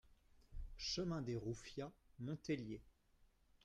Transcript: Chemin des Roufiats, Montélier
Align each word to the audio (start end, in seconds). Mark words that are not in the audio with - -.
Chemin 0.79 1.21
des 1.21 1.35
Roufiats, 1.37 1.93
Montélier 2.17 2.81